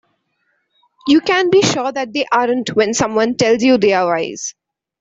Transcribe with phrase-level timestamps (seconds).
[1.07, 4.55] You can be sure that they aren't when someone tells you they are wise.